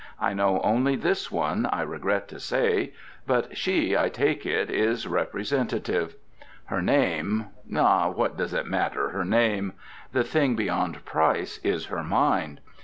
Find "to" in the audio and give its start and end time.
2.29-2.39